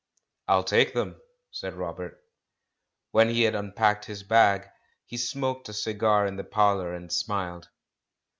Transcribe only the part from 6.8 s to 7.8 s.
and smiled.